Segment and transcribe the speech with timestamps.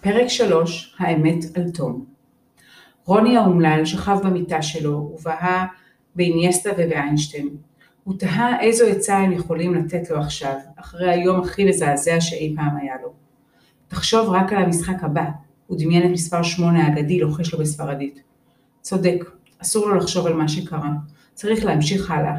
[0.00, 2.04] פרק 3 האמת על תום
[3.04, 5.66] רוני האומלל שכב במיטה שלו ובהה
[6.14, 7.48] באיניאסטה ובאיינשטיין.
[8.04, 12.76] הוא תהה איזו עצה הם יכולים לתת לו עכשיו, אחרי היום הכי מזעזע שאי פעם
[12.76, 13.12] היה לו.
[13.88, 15.24] תחשוב רק על המשחק הבא,
[15.66, 18.22] הוא דמיין את מספר 8 האגדי לוחש לו בספרדית.
[18.80, 19.24] צודק,
[19.58, 20.92] אסור לו לחשוב על מה שקרה.
[21.34, 22.36] צריך להמשיך הלאה.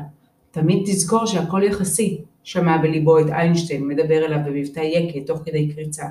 [0.52, 6.06] תמיד תזכור שהכל יחסי, שמע בליבו את איינשטיין מדבר אליו במבטא יקה תוך כדי קריצה.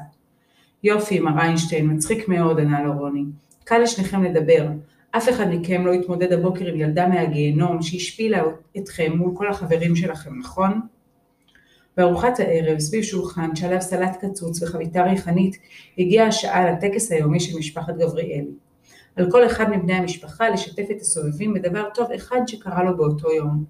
[0.82, 3.24] יופי, מר איינשטיין, מצחיק מאוד, ענה לו רוני.
[3.64, 4.66] קל לשניכם לדבר.
[5.10, 8.42] אף אחד מכם לא יתמודד הבוקר עם ילדה מהגיהנום שהשפילה
[8.78, 10.80] אתכם מול כל החברים שלכם, נכון?
[11.96, 15.56] בארוחת הערב, סביב שולחן שעליו סלט קצוץ וחביתה ריחנית,
[15.98, 18.50] הגיעה השעה לטקס היומי של משפחת גבריאלי.
[19.16, 23.64] על כל אחד מבני המשפחה לשתף את הסובבים בדבר טוב אחד שקרה לו באותו יום.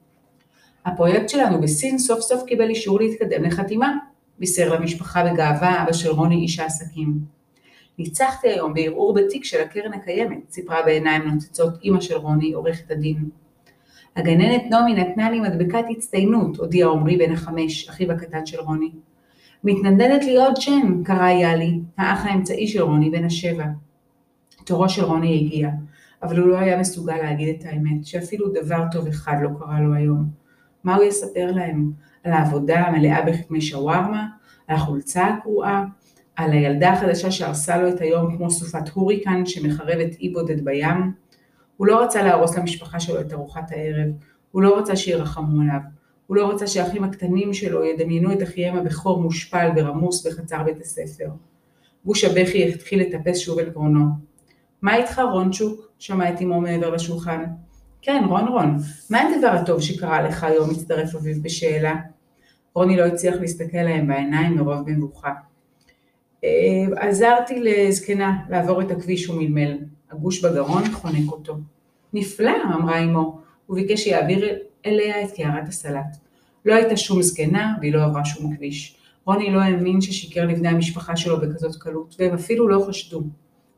[0.84, 3.96] הפרויקט שלנו בסין סוף סוף קיבל אישור להתקדם לחתימה,
[4.38, 7.18] בישר למשפחה בגאווה אבא של רוני איש העסקים.
[7.98, 13.28] ניצחתי היום בערעור בתיק של הקרן הקיימת, סיפרה בעיניים נוצצות אמא של רוני, עורכת הדין.
[14.16, 18.90] הגננת נעמי נתנה לי מדבקת הצטיינות, הודיע עמרי בן החמש, אחיו הקטן של רוני.
[19.64, 23.64] מתנדנדת לי עוד שם, קרא יאלי, האח האמצעי של רוני, בן השבע.
[24.64, 25.68] תורו של רוני הגיע,
[26.22, 29.94] אבל הוא לא היה מסוגל להגיד את האמת, שאפילו דבר טוב אחד לא קרה לו
[29.94, 30.24] היום.
[30.84, 31.92] מה הוא יספר להם?
[32.24, 34.26] על העבודה המלאה בחכמי שווארמה?
[34.68, 35.84] על החולצה הקרועה?
[36.36, 41.12] על הילדה החדשה שהרסה לו את היום כמו סופת הוריקן שמחרבת אי בודד בים?
[41.76, 44.08] הוא לא רצה להרוס למשפחה שלו את ארוחת הערב,
[44.50, 45.80] הוא לא רצה שירחמו עליו,
[46.26, 51.28] הוא לא רצה שהאחים הקטנים שלו ידמיינו את אחיהם הבכור מושפל ורמוס בחצר בית הספר.
[52.04, 54.04] גוש הבכי התחיל לטפס שוב אל גרונו.
[54.82, 55.88] מה איתך רונצ'וק?
[55.98, 57.44] שמע את אמו מעבר לשולחן.
[58.02, 58.76] כן, רון רון,
[59.10, 60.70] מה הדבר הטוב שקרה לך היום?
[60.70, 61.94] הצטרף אביו בשאלה.
[62.74, 65.32] רוני לא הצליח להסתכל להם בעיניים מרוב מבוכה.
[66.44, 69.78] אה, עזרתי לזקנה לעבור את הכביש ומלמל.
[70.10, 71.56] הגוש בגרון חונק אותו.
[72.12, 76.16] נפלא, אמרה אמו, וביקש שיעביר אליה את קערת הסלט.
[76.64, 78.96] לא הייתה שום זקנה, והיא לא עברה שום כביש.
[79.24, 83.22] רוני לא האמין ששיקר לבני המשפחה שלו בכזאת קלות, והם אפילו לא חשדו.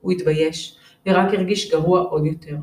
[0.01, 2.57] הוא התבייש, ורק הרגיש גרוע עוד יותר.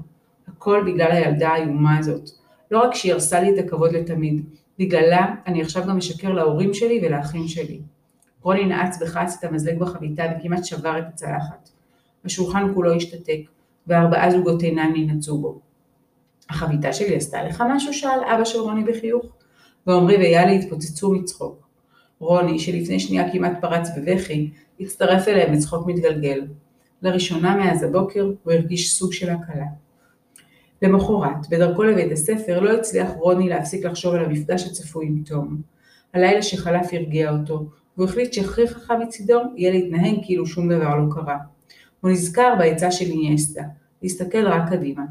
[0.47, 2.29] הכל בגלל הילדה האיומה הזאת.
[2.71, 4.45] לא רק שהיא הרסה לי את הכבוד לתמיד,
[4.79, 7.79] בגללה אני עכשיו גם משקר להורים שלי ולאחים שלי.
[8.41, 11.69] רוני נעץ בכעס את המזלג בחביתה וכמעט שבר את הצלחת.
[12.25, 13.39] השולחן כולו השתתק,
[13.87, 15.59] וארבעה זוגות עיניים ננעצו בו.
[16.49, 17.93] החביתה שלי עשתה לך משהו?
[17.93, 19.25] שאל אבא של רוני בחיוך,
[19.87, 21.67] ועמרי ויאלי התפוצצו מצחוק.
[22.19, 26.47] רוני, שלפני שנייה כמעט פרץ בבכי, הצטרף אליהם בצחוק מתגלגל.
[27.01, 29.65] לראשונה מאז הבוקר הוא הרגיש סוג של הקלה.
[30.81, 35.61] למחרת, בדרכו לבית הספר, לא הצליח רוני להפסיק לחשוב על המפגש הצפוי עם תום.
[36.13, 37.65] הלילה שחלף הרגיע אותו,
[37.97, 41.37] והוא החליט שהכי חכם מצידו יהיה להתנהג כאילו שום דבר לא קרה.
[42.01, 43.61] הוא נזכר בעצה של איניאסטה,
[44.01, 45.03] להסתכל רק קדימה.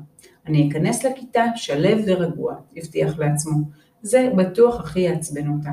[0.46, 3.56] אני אכנס לכיתה שלב ורגוע, הבטיח לעצמו.
[4.02, 5.70] זה בטוח הכי יעצבן אותה.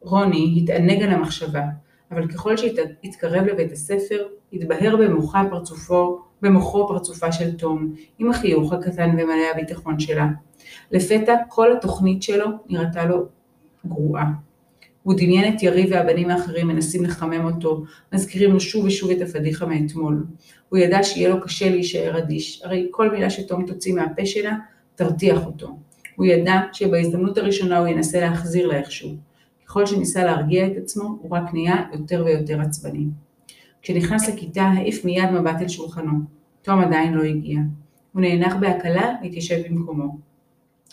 [0.00, 1.62] רוני התענג על המחשבה,
[2.10, 9.10] אבל ככל שהתקרב לבית הספר, התבהר במוחה פרצופו, במוחו פרצופה של תום, עם החיוך הקטן
[9.10, 10.28] ומלא הביטחון שלה.
[10.92, 13.26] לפתע כל התוכנית שלו נראתה לו
[13.86, 14.30] גרועה.
[15.02, 19.66] הוא דמיין את יריב והבנים האחרים מנסים לחמם אותו, מזכירים לו שוב ושוב את הפדיחה
[19.66, 20.24] מאתמול.
[20.68, 24.56] הוא ידע שיהיה לו קשה להישאר אדיש, הרי כל מילה שתום תוציא מהפה שלה,
[24.94, 25.76] תרתיח אותו.
[26.16, 29.10] הוא ידע שבהזדמנות הראשונה הוא ינסה להחזיר לה איכשהו.
[29.66, 33.04] ככל שניסה להרגיע את עצמו, הוא רק נהיה יותר ויותר עצבני.
[33.88, 36.12] כשנכנס לכיתה, העיף מיד מבט אל שולחנו.
[36.62, 37.58] תום עדיין לא הגיע.
[38.12, 40.18] הוא נאנח בהקלה והתיישב במקומו.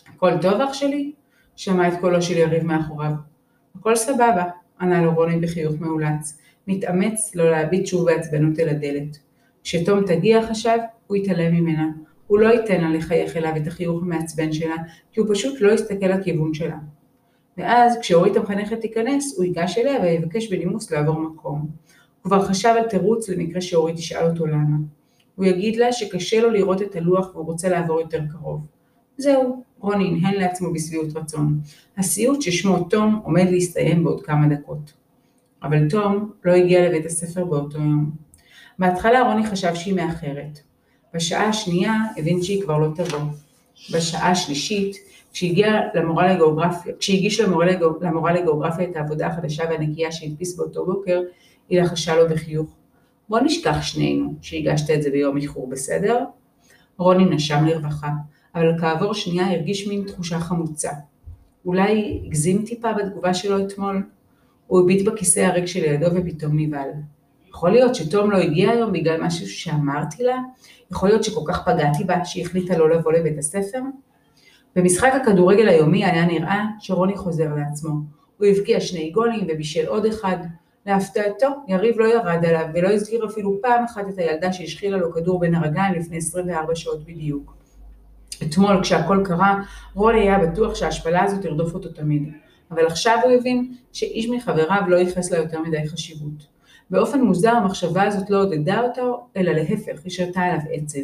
[0.08, 1.12] הכל טוב אח שלי?
[1.56, 3.12] שמע את קולו של יריב מאחוריו.
[3.76, 4.44] הכל סבבה,
[4.82, 9.18] ענה לו רוני בחיוך מאולץ, מתאמץ לא להביט שוב בעצבנות אל הדלת.
[9.64, 10.78] כשתום תגיע, חשב,
[11.08, 11.88] הוא יתעלם ממנה.
[12.28, 14.76] הוא לא ייתן לה לחייך אליו את החיוך המעצבן שלה,
[15.12, 16.78] כי הוא פשוט לא יסתכל לכיוון שלה.
[17.58, 21.70] ואז, כשאורית המחנכת תיכנס, הוא ייגש אליה ויבקש בנימוס לעבור מקום.
[22.26, 24.78] כבר חשב על תירוץ למקרה שאורית תשאל אותו למה.
[25.36, 28.62] הוא יגיד לה שקשה לו לראות את הלוח והוא רוצה לעבור יותר קרוב.
[29.18, 31.60] זהו, רוני הנהן לעצמו בשביעות רצון.
[31.98, 34.94] הסיוט ששמו תום עומד להסתיים בעוד כמה דקות.
[35.64, 38.12] אבל תום לא הגיע לבית הספר באותו יום.
[38.80, 40.60] בהתחלה רוני חשב שהיא מאחרת.
[41.14, 43.20] בשעה השנייה הבין שהיא כבר לא תבוא.
[43.94, 44.96] בשעה השלישית,
[45.34, 46.38] כשהגיע למורה
[47.00, 47.40] כשהגיש
[48.04, 51.22] למורה, לגיאוגרפיה את העבודה החדשה והנקייה שהדפיס באותו בוקר,
[51.70, 52.76] היא לחשה לו בחיוך.
[53.30, 56.24] בוא נשכח שנינו שהגשת את זה ביום איחור, בסדר?
[56.98, 58.10] רוני נשם לרווחה.
[58.56, 60.92] אבל כעבור שנייה הרגיש מין תחושה חמוצה.
[61.66, 64.04] אולי הגזים טיפה בתגובה שלו אתמול?
[64.68, 66.90] הוא הביט בכיסא הריק שלידו ופתאום נבהל.
[67.50, 70.38] יכול להיות שתום לא הגיע היום בגלל משהו שאמרתי לה?
[70.92, 73.80] יכול להיות שכל כך פגעתי בה שהיא החליטה לא לבוא לבית הספר?
[74.76, 77.92] במשחק הכדורגל היומי היה נראה שרוני חוזר לעצמו.
[78.38, 80.38] הוא הבקיע שני גולים ובישל עוד אחד.
[80.86, 85.40] להפתעתו, יריב לא ירד עליו ולא הזכיר אפילו פעם אחת את הילדה שהשחילה לו כדור
[85.40, 87.56] בין הרגליים לפני 24 שעות בדיוק.
[88.44, 89.62] אתמול, כשהכל קרה,
[89.94, 92.32] רוני היה בטוח שההשפלה הזאת תרדוף אותו תמיד.
[92.72, 96.48] אבל עכשיו הוא הבין שאיש מחבריו לא ייחס לה יותר מדי חשיבות.
[96.90, 101.00] באופן מוזר המחשבה הזאת לא עודדה אותו, אלא להפך, היא שרתה עליו עצב.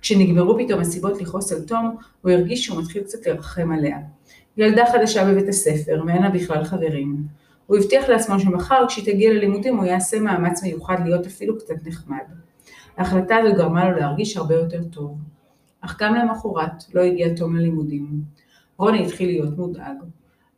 [0.00, 3.98] כשנגמרו פתאום הסיבות לכעוס על תום, הוא הרגיש שהוא מתחיל קצת לרחם עליה.
[4.56, 7.16] ילדה חדשה בבית הספר, ואין לה בכלל חברים.
[7.66, 12.24] הוא הבטיח לעצמו שמחר כשהיא תגיע ללימודים הוא יעשה מאמץ מיוחד להיות אפילו קצת נחמד.
[12.96, 15.18] ההחלטה הזו גרמה לו להרגיש הרבה יותר טוב.
[15.80, 18.06] אך גם למחרת לא הגיע תום ללימודים.
[18.76, 19.96] רוני התחיל להיות מודאג.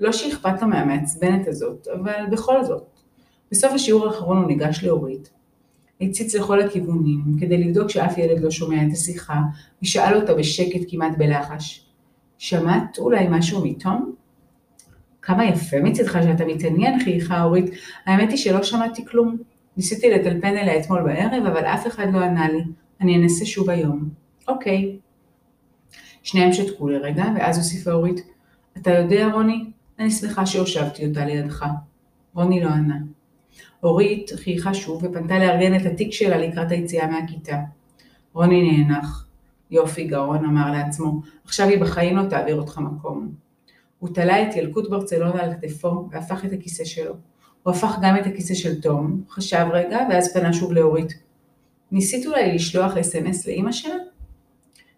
[0.00, 2.84] לא שאכפת לו מהמעצבנת הזאת, אבל בכל זאת.
[3.50, 5.30] בסוף השיעור האחרון הוא ניגש לאורית.
[6.00, 9.40] הציץ לכל הכיוונים, כדי לבדוק שאף ילד לא שומע את השיחה,
[9.82, 11.86] ושאל אותה בשקט כמעט בלחש,
[12.38, 14.14] שמעת אולי משהו מתום?
[15.28, 17.70] כמה יפה מצדך שאתה מתעניין, חייכה אורית.
[18.06, 19.36] האמת היא שלא שמעתי כלום.
[19.76, 22.62] ניסיתי לטלפן אליה אתמול בערב, אבל אף אחד לא ענה לי.
[23.00, 24.08] אני אנסה שוב היום.
[24.48, 24.96] אוקיי.
[26.22, 28.20] שניהם שתקו לרגע, ואז הוסיפה אורית,
[28.76, 29.64] אתה יודע, רוני,
[29.98, 31.66] אני שמחה שהושבתי אותה לידך.
[32.34, 32.98] רוני לא ענה.
[33.82, 37.58] אורית חייכה שוב ופנתה לארגן את התיק שלה לקראת היציאה מהכיתה.
[38.32, 39.26] רוני נאנח.
[39.70, 43.47] יופי גאון, אמר לעצמו, עכשיו היא בחיים לא תעביר אותך מקום.
[43.98, 47.14] הוא תלה את ילקוט ברצלונה על כתפו והפך את הכיסא שלו.
[47.62, 51.12] הוא הפך גם את הכיסא של תום, חשב רגע ואז פנה שוב לאורית.
[51.92, 53.94] ניסית אולי לשלוח אס.אם.אס לאימא שלה?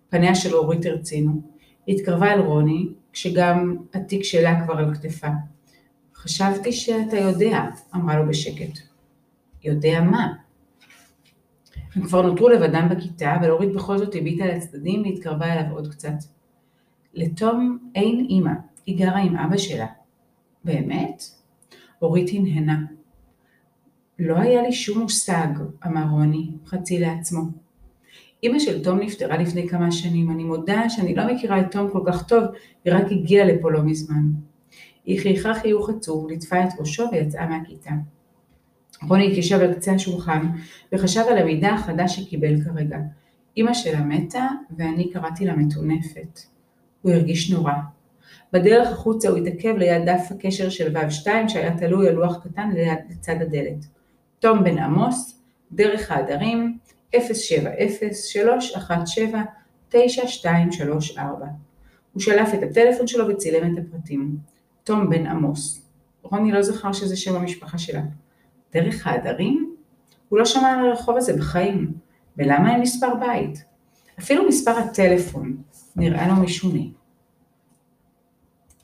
[0.09, 1.43] פניה של אורית הרצינו.
[1.87, 5.29] היא התקרבה אל רוני, כשגם התיק שלה כבר על כתפה.
[6.15, 7.61] חשבתי שאתה יודע,
[7.95, 8.79] אמרה לו בשקט.
[9.65, 10.33] יודע מה?
[11.95, 16.15] הם כבר נותרו לבדם בכיתה, אבל אורית בכל זאת הביטה לצדדים והתקרבה אליו עוד קצת.
[17.15, 18.53] לתום אין אימא,
[18.91, 19.87] היא גרה עם אבא שלה.
[20.65, 21.23] באמת?
[22.03, 22.81] אורית הנהנה.
[24.19, 25.49] לא היה לי שום מושג,
[25.87, 27.43] אמר רוני, חצי לעצמו.
[28.45, 32.03] אמא של תום נפטרה לפני כמה שנים, אני מודה שאני לא מכירה את תום כל
[32.07, 32.45] כך טוב,
[32.85, 34.23] היא רק הגיעה לפה לא מזמן.
[35.05, 37.91] היא חייכה חיוך עצוב, ליטפה את ראשו ויצאה מהכיתה.
[39.09, 40.47] רוני התיישב על קצה השולחן
[40.93, 42.99] וחשב על המידע החדש שקיבל כרגע.
[43.57, 44.47] אמא שלה מתה
[44.77, 46.41] ואני קראתי לה מטונפת.
[47.03, 47.73] הוא הרגיש נורא.
[48.53, 52.99] בדרך החוצה הוא התעכב ליד דף הקשר של ו'2 שהיה תלוי על לוח קטן ליד
[53.11, 53.87] לצד הדלת.
[54.39, 55.41] תום בן עמוס,
[55.73, 56.79] דרך העדרים,
[57.17, 57.19] 070-317-9234.
[62.13, 64.37] הוא שלף את הטלפון שלו וצילם את הפרטים.
[64.85, 65.87] תום בן עמוס.
[66.23, 68.03] רוני לא זכר שזה שם המשפחה שלה.
[68.75, 69.75] דרך העדרים?
[70.29, 71.93] הוא לא שמע על הרחוב הזה בחיים.
[72.37, 73.65] ולמה אין מספר בית?
[74.19, 75.57] אפילו מספר הטלפון
[75.97, 76.83] נראה לו משונה.